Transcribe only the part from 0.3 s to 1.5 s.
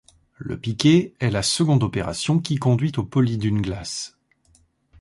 Le piqué est la